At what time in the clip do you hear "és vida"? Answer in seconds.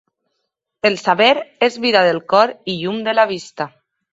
1.67-2.03